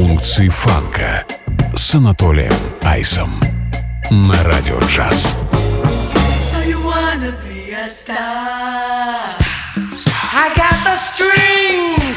[0.00, 1.26] Функции фанка
[1.76, 3.30] с Анатолием Айсом
[4.10, 5.36] на Радио Джаз.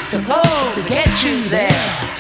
[0.09, 2.12] To get you there.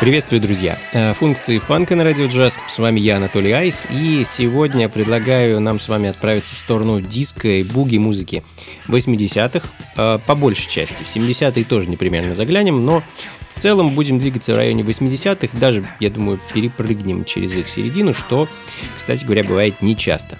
[0.00, 0.78] Приветствую, друзья!
[0.92, 2.56] Э, функции фанка на радио джаз.
[2.68, 7.48] С вами я, Анатолий Айс, и сегодня предлагаю нам с вами отправиться в сторону диска
[7.48, 8.44] и буги музыки
[8.86, 11.02] 80-х, э, по большей части.
[11.02, 13.02] В 70-е тоже непременно заглянем, но
[13.58, 18.46] в целом будем двигаться в районе 80-х, даже, я думаю, перепрыгнем через их середину, что,
[18.96, 20.38] кстати говоря, бывает нечасто.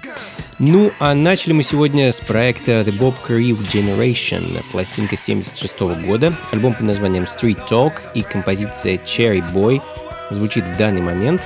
[0.60, 6.74] Ну, а начали мы сегодня с проекта The Bob Creve Generation, пластинка 76 года, альбом
[6.74, 9.82] под названием Street Talk и композиция Cherry Boy
[10.30, 11.42] звучит в данный момент.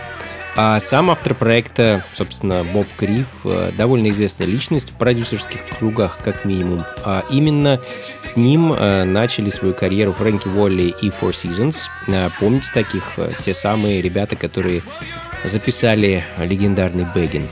[0.55, 6.45] А сам автор проекта, собственно, Боб Крив, э, довольно известная личность в продюсерских кругах, как
[6.45, 6.85] минимум.
[7.07, 7.81] А именно
[8.21, 11.77] с ним э, начали свою карьеру Фрэнки Волли и Four Seasons.
[12.09, 13.19] Э, помните таких?
[13.41, 14.83] Те самые ребята, которые
[15.45, 17.47] записали легендарный Бэггин.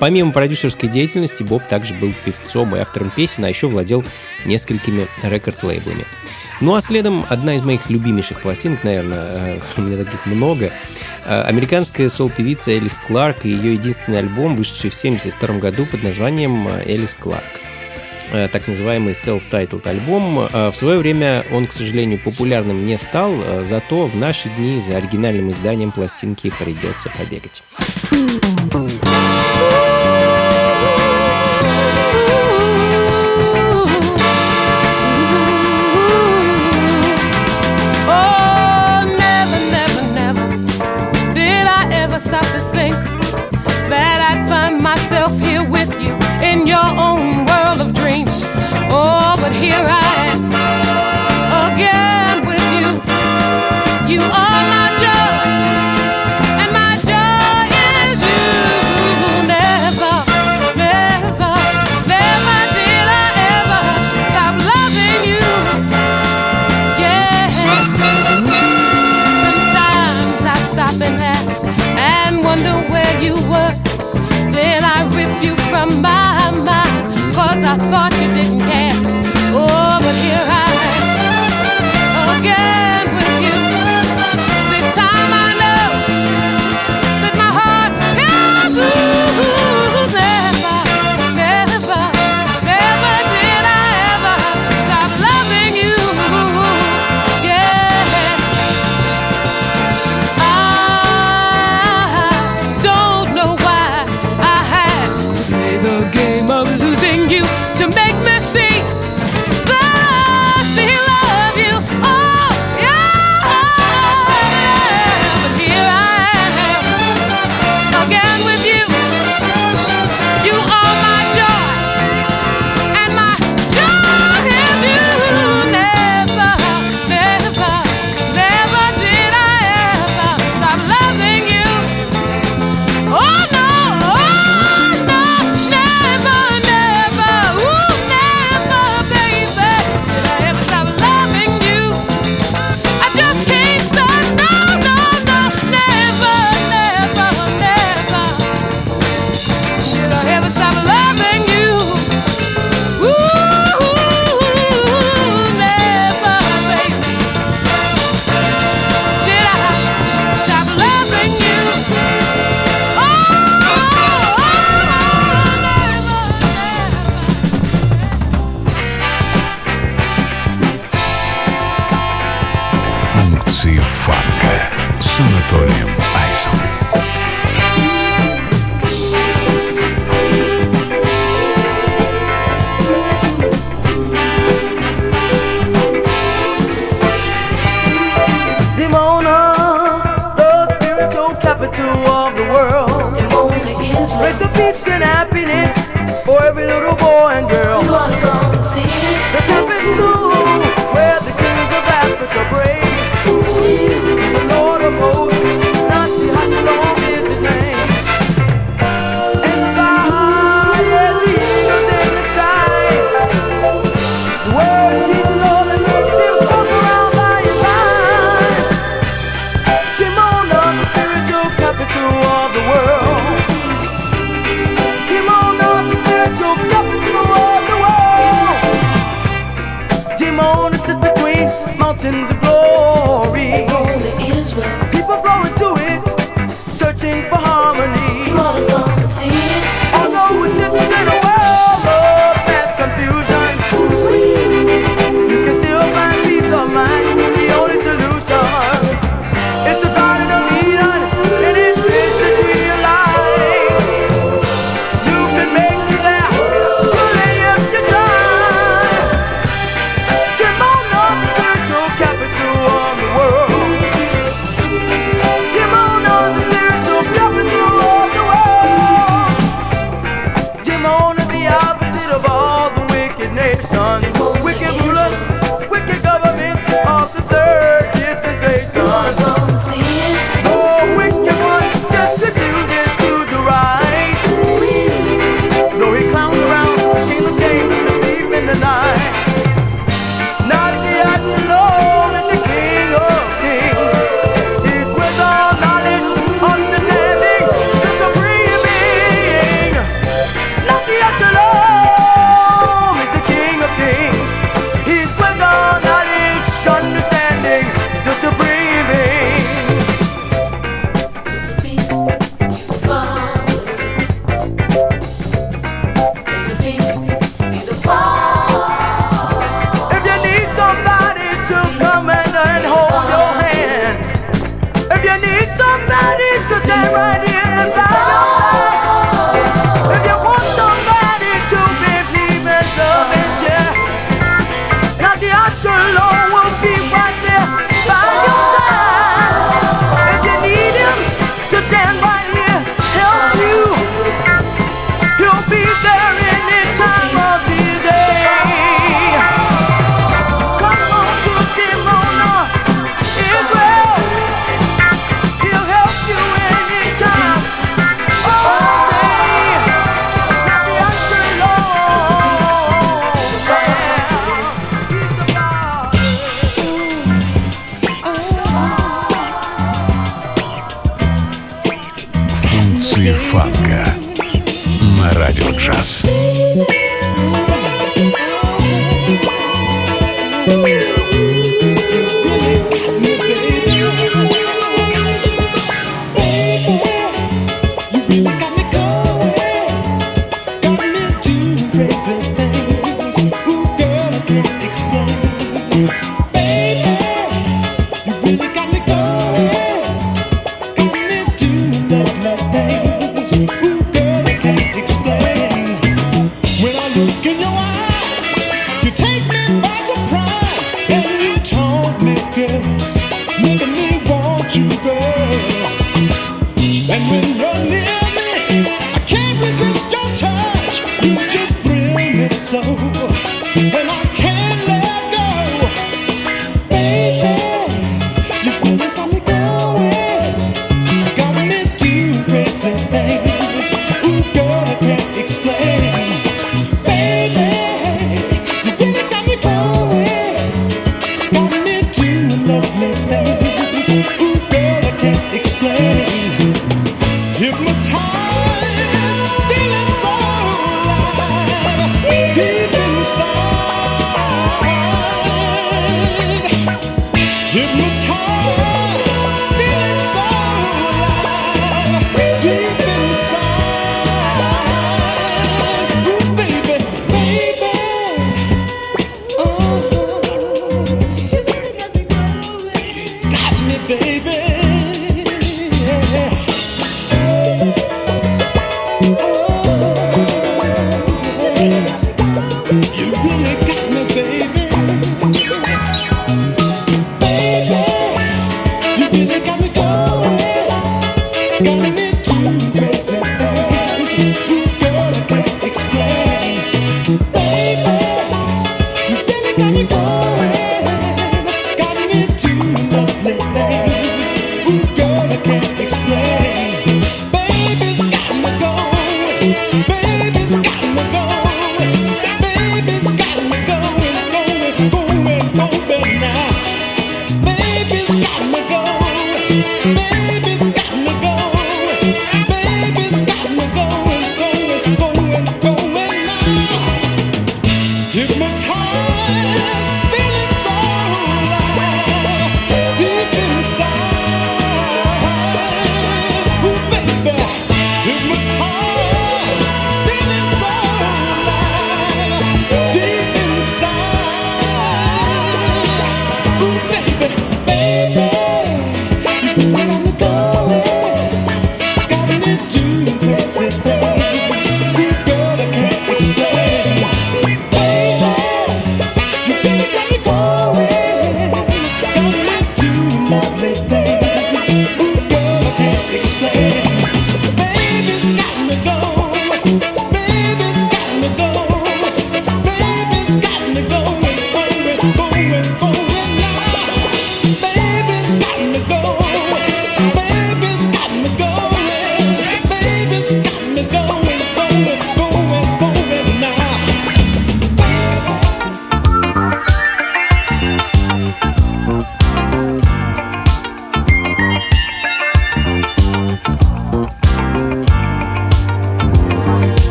[0.00, 4.02] Помимо продюсерской деятельности, Боб также был певцом и автором песен, а еще владел
[4.46, 6.06] несколькими рекорд-лейблами.
[6.60, 10.72] Ну а следом одна из моих любимейших пластинок, наверное, у меня таких много.
[11.24, 16.66] А, американская сол-певица Элис Кларк и ее единственный альбом, вышедший в 1972 году под названием
[16.86, 17.44] «Элис Кларк»
[18.52, 20.48] так называемый self-titled альбом.
[20.52, 25.52] В свое время он, к сожалению, популярным не стал, зато в наши дни за оригинальным
[25.52, 27.62] изданием пластинки придется побегать.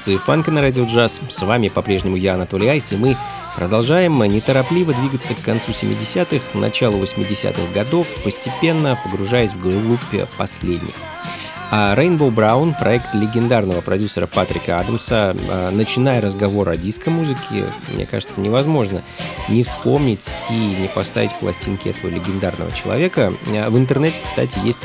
[0.00, 1.20] Функции фанка на радио джаз.
[1.28, 3.18] С вами по-прежнему я, Анатолий Айс, и мы
[3.54, 10.00] продолжаем неторопливо двигаться к концу 70-х, началу 80-х годов, постепенно погружаясь в глубь
[10.38, 10.94] последних.
[11.72, 18.40] А Rainbow Brown, проект легендарного продюсера Патрика Адамса, а, начиная разговор о диско-музыке, мне кажется,
[18.40, 19.04] невозможно
[19.48, 23.32] не вспомнить и не поставить пластинки этого легендарного человека.
[23.54, 24.80] А, в интернете, кстати, есть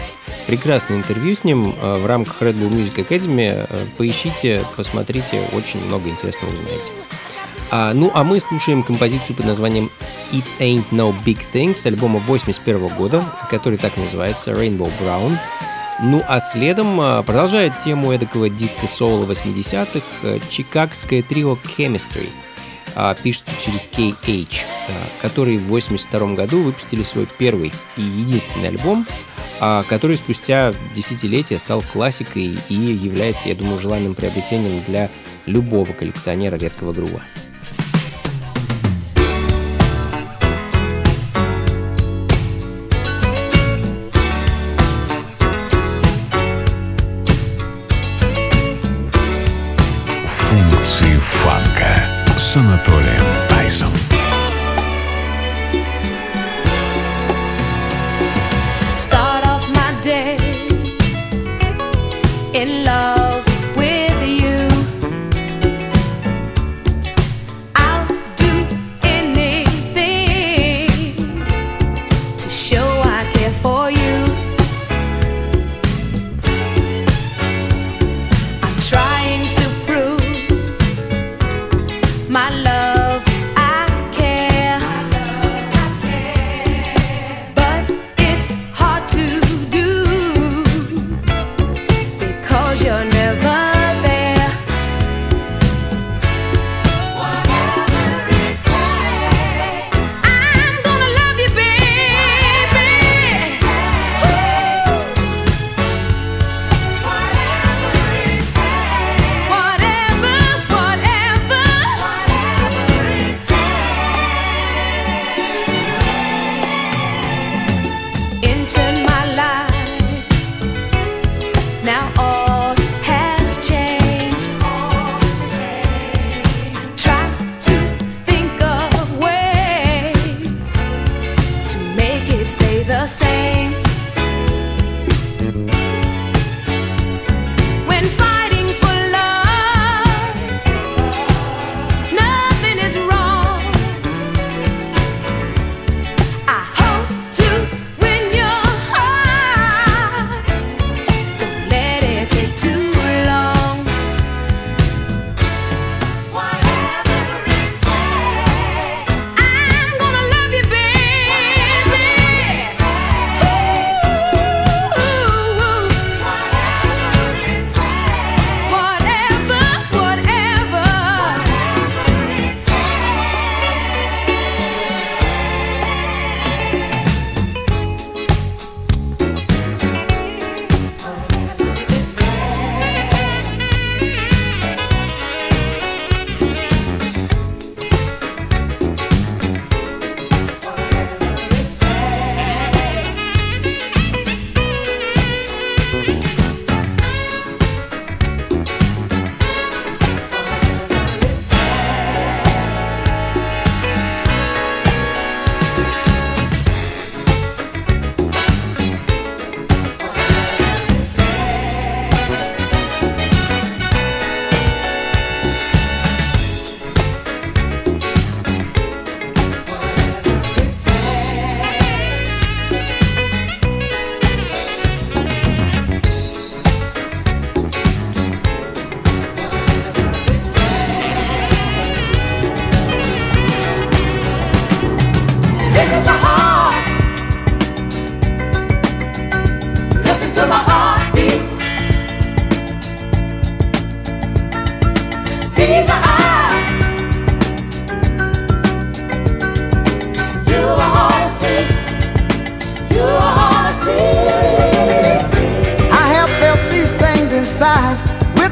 [0.46, 3.68] прекрасное интервью с ним а, в рамках Red Bull Music Academy.
[3.98, 6.94] Поищите, посмотрите, очень много интересного узнаете.
[7.72, 9.90] А, ну, а мы слушаем композицию под названием
[10.32, 15.40] It Ain't No Big Thing с альбома 81 года, который так называется Rainbow Brown.
[16.02, 22.30] Ну а следом а, продолжает тему эдакого диска-соло 80-х э, чикагское трио Chemistry,
[22.96, 29.08] а, пишется через KH, а, который в 82 году выпустили свой первый и единственный альбом,
[29.88, 35.10] который спустя десятилетия стал классикой и является, я думаю, желанным приобретением для
[35.46, 37.22] любого коллекционера редкого грува.
[52.56, 53.25] С Анатолием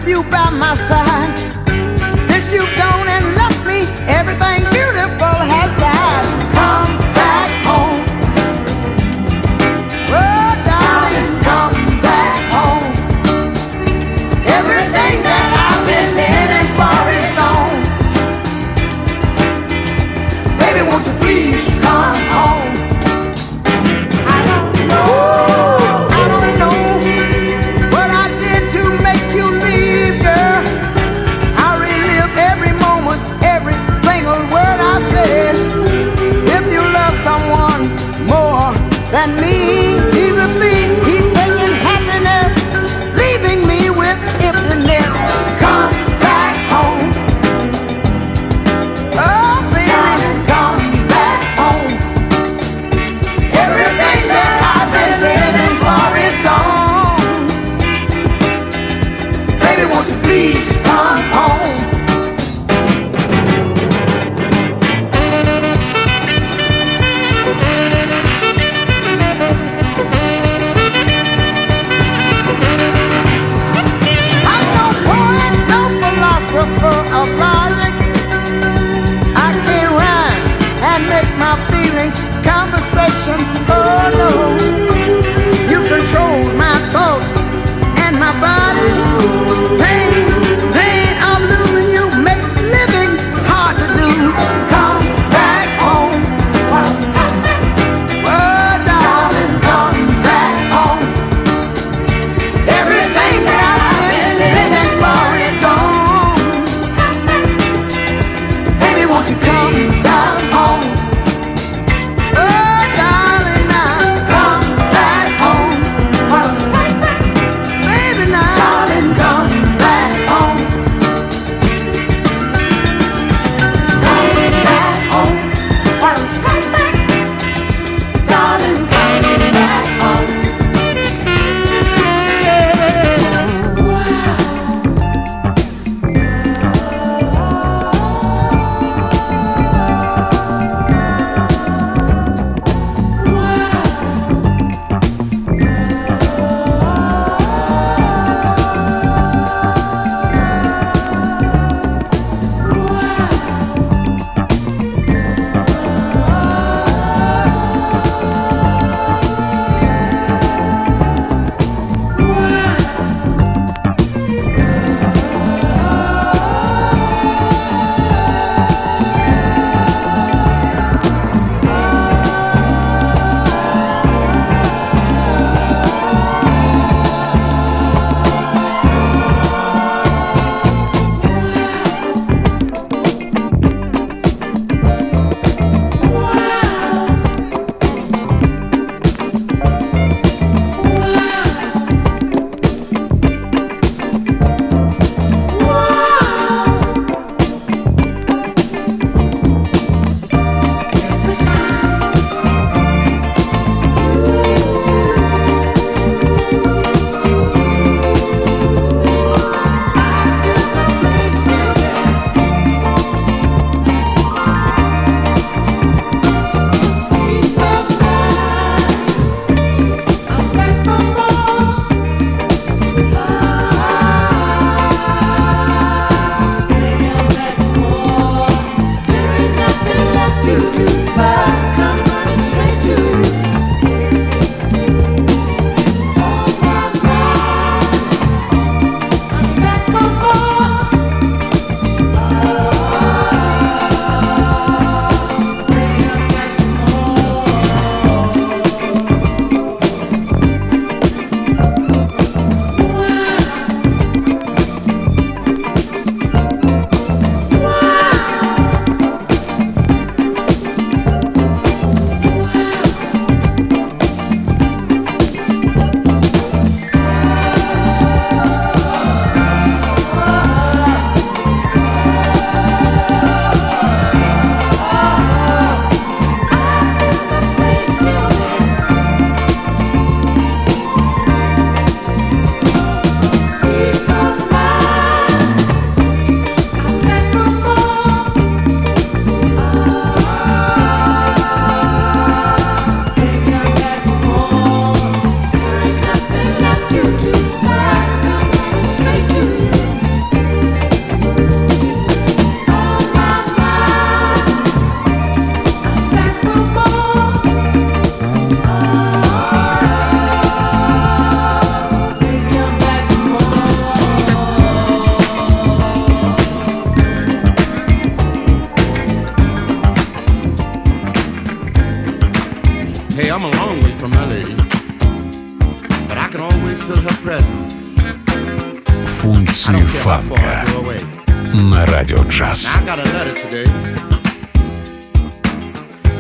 [0.04, 1.53] with you by my side.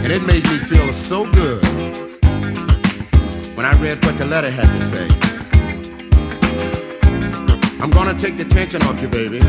[0.03, 1.63] And it made me feel so good
[3.55, 5.07] when I read what the letter had to say.
[7.81, 9.39] I'm gonna take the tension off you, baby.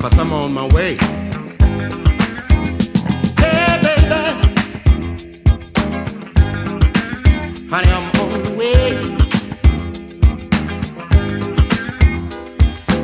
[0.00, 0.96] Cause I'm on my way.
[3.38, 4.06] Hey, baby.
[7.70, 8.90] Honey, I'm on the way.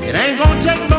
[0.09, 0.91] It ain't gonna take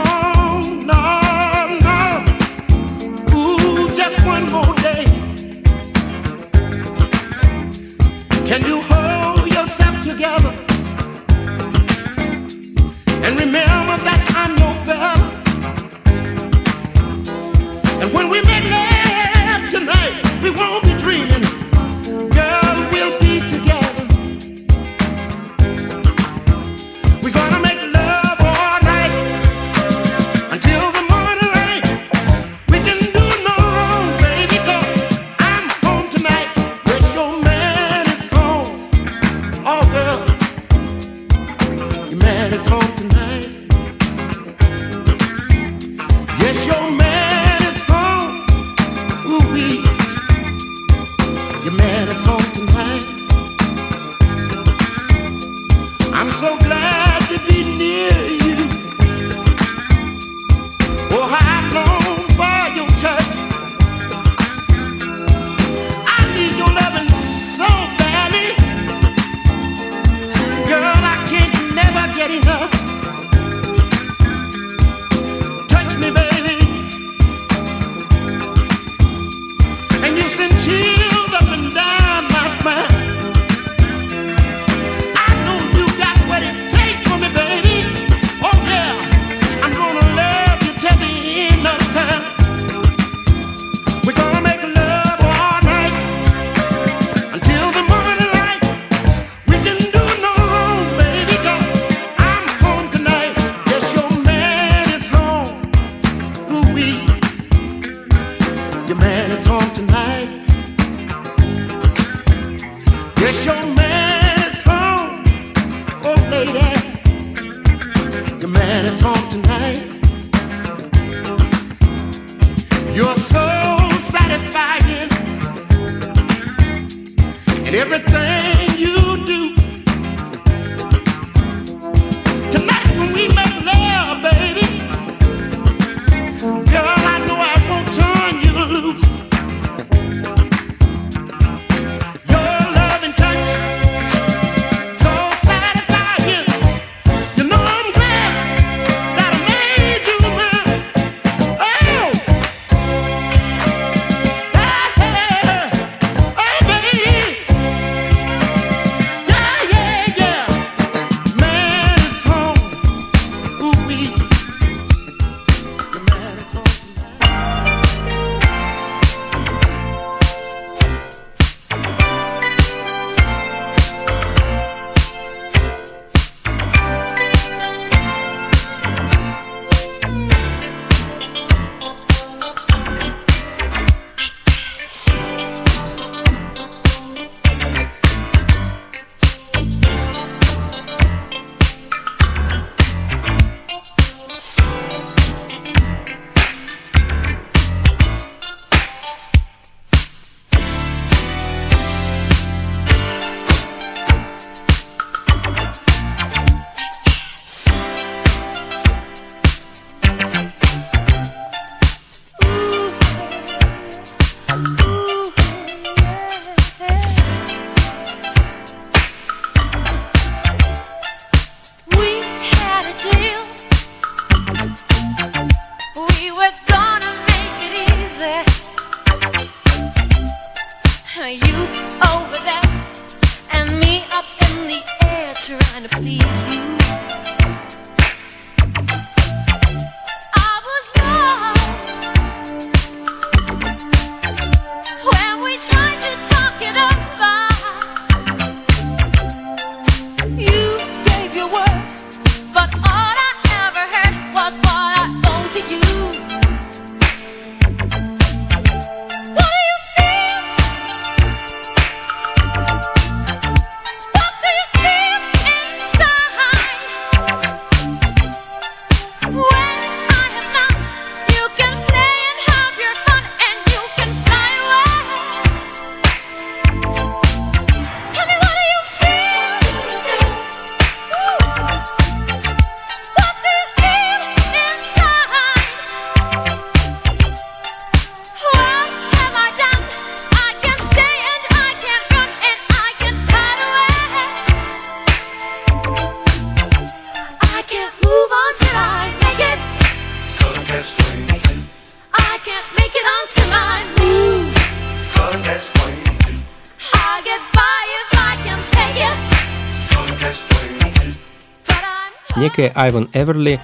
[312.75, 313.59] Айван Эверли,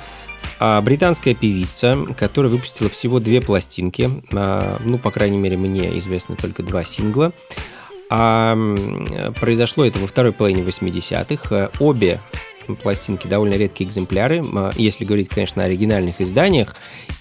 [0.59, 6.35] а, британская певица, которая выпустила всего две пластинки, а, ну, по крайней мере, мне известно
[6.35, 7.31] только два сингла.
[8.11, 8.57] А
[9.39, 11.55] произошло это во второй половине 80-х.
[11.55, 12.19] Э, Обе
[12.81, 16.75] пластинки довольно редкие экземпляры, а, если говорить, конечно, о оригинальных изданиях.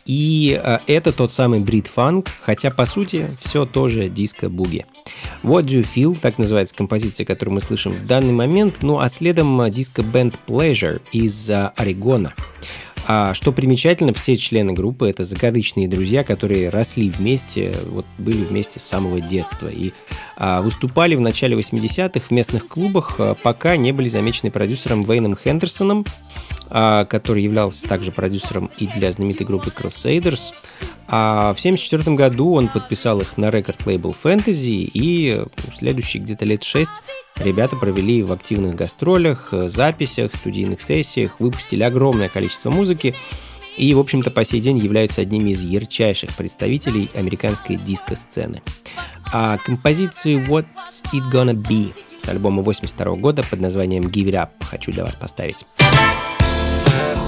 [0.06, 4.86] И а, это тот самый брит-фанк, хотя, по сути, все тоже диско-буги.
[5.42, 9.08] What Do You Feel, так называется композиция, которую мы слышим в данный момент, ну а
[9.08, 12.34] следом а, диско-бенд Pleasure из а, Орегона.
[13.10, 18.78] А что примечательно, все члены группы это закадычные друзья, которые росли вместе, вот были вместе
[18.80, 19.68] с самого детства.
[19.68, 19.92] И
[20.36, 25.38] а, выступали в начале 80-х в местных клубах, а, пока не были замечены продюсером Вейном
[25.38, 26.04] Хендерсоном,
[26.68, 30.52] который являлся также продюсером и для знаменитой группы Crusaders.
[31.06, 37.02] А в 1974 году он подписал их на рекорд-лейбл Fantasy, и следующие где-то лет шесть
[37.36, 43.14] ребята провели в активных гастролях, записях, студийных сессиях, выпустили огромное количество музыки,
[43.78, 48.60] и, в общем-то, по сей день являются одними из ярчайших представителей американской диско-сцены.
[49.32, 54.48] А композицию What's It Gonna Be с альбома 82 года под названием Give It Up
[54.64, 55.64] хочу для вас поставить.
[56.98, 57.27] Yeah.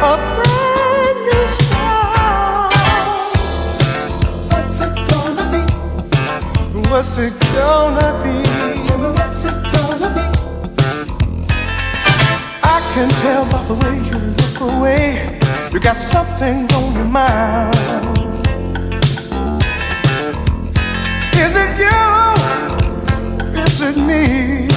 [0.00, 0.16] What's
[4.80, 5.60] it gonna be?
[6.88, 8.34] What's it gonna be?
[8.82, 10.26] Tell me what's it gonna be?
[12.62, 15.38] I can tell by the way you look away.
[15.70, 17.74] You got something on your mind.
[21.34, 22.00] Is it you?
[23.60, 24.68] Is it me?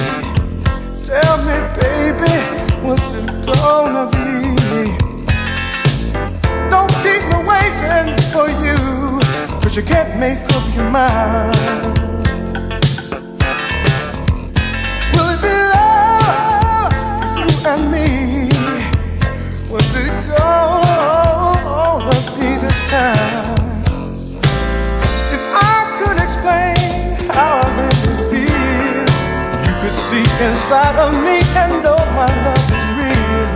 [1.02, 2.36] Tell me, baby,
[2.86, 5.03] what's it gonna be?
[6.74, 8.76] Don't keep me waiting for you,
[9.62, 11.54] cause you can't make up your mind.
[15.14, 16.92] Will it be love
[17.38, 18.08] you and me?
[19.70, 23.54] What's it gonna be this time?
[25.36, 29.06] If I could explain how I really feel,
[29.66, 33.48] you could see inside of me and know my love is real.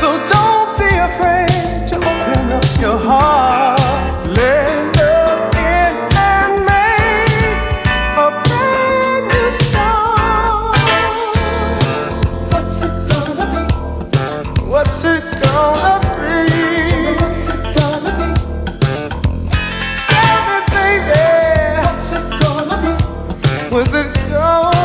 [0.00, 1.45] So don't be afraid
[2.80, 3.80] your heart.
[4.36, 10.76] Let love in and make a brand new start.
[12.52, 13.62] What's it gonna be?
[14.70, 16.34] What's it gonna be?
[17.20, 18.28] What's it gonna be?
[20.10, 21.22] Tell me, baby.
[21.84, 22.92] What's it gonna be?
[23.74, 24.75] What's it gonna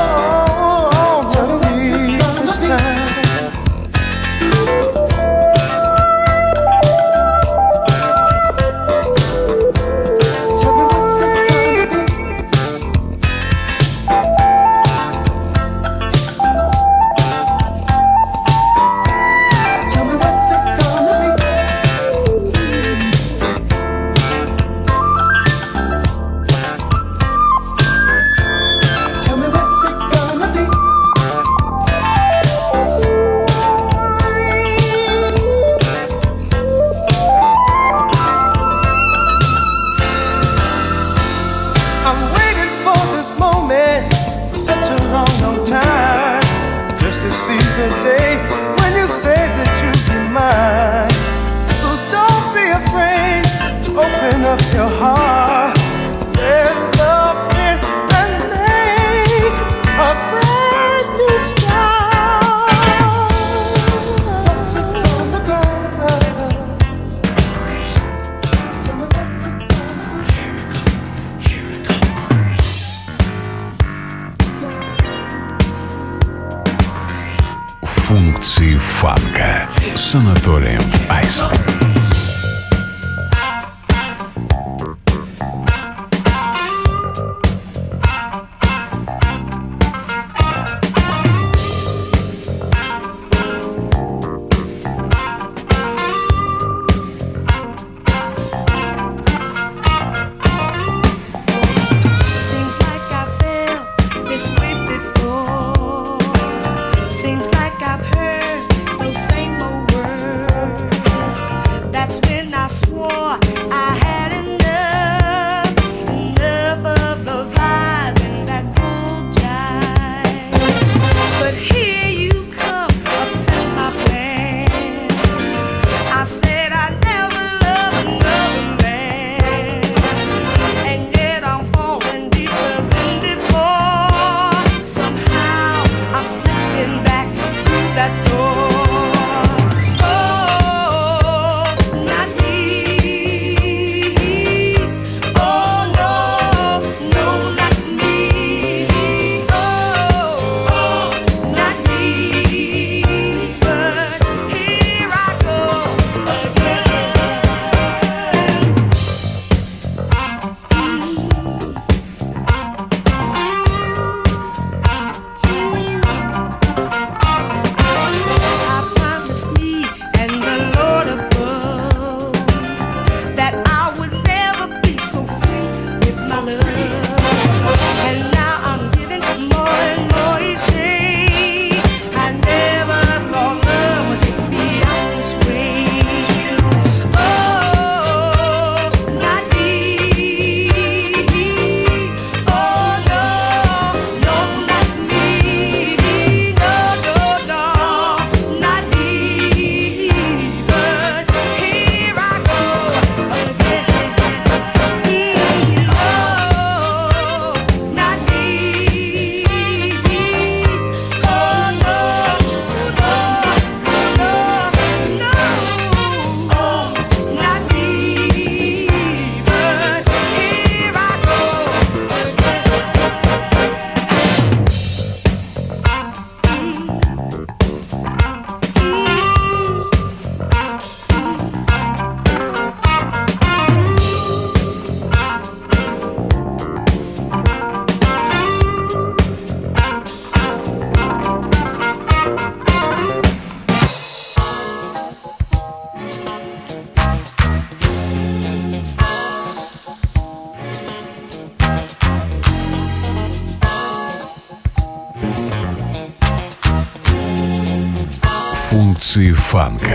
[259.62, 259.90] Функции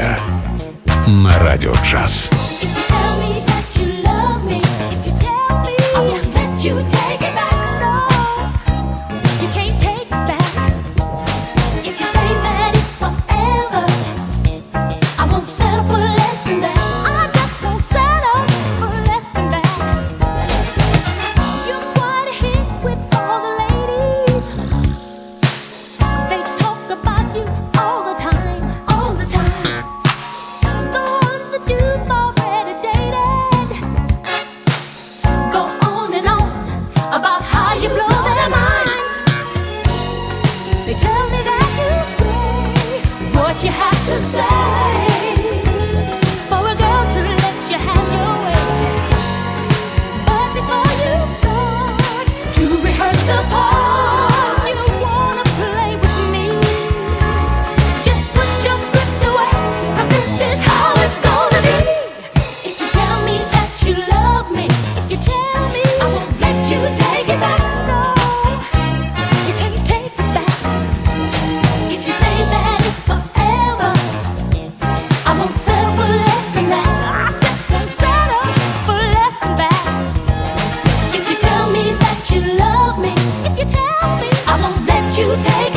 [85.43, 85.76] take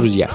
[0.00, 0.30] друзья,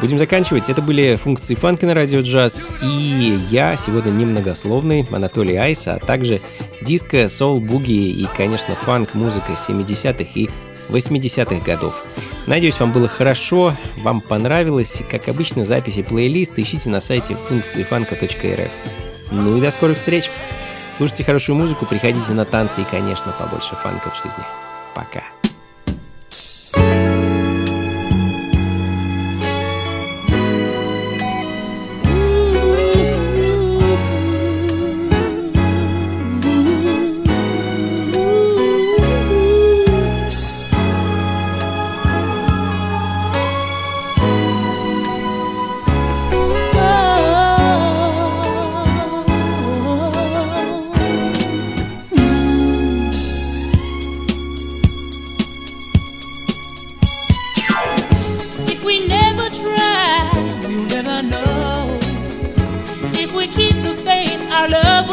[0.00, 0.68] будем заканчивать.
[0.68, 2.70] Это были функции фанка на радио джаз.
[2.82, 6.40] И я сегодня немногословный, Анатолий Айс, а также
[6.82, 10.50] диско, соул, буги и, конечно, фанк-музыка 70-х и
[10.90, 12.04] 80-х годов.
[12.46, 15.02] Надеюсь, вам было хорошо, вам понравилось.
[15.10, 18.70] Как обычно, записи плейлиста ищите на сайте функции фанка.рф.
[19.30, 20.30] Ну и до скорых встреч!
[20.94, 24.44] Слушайте хорошую музыку, приходите на танцы и, конечно, побольше фанка в жизни.
[24.94, 25.22] Пока!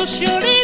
[0.07, 0.56] Surely.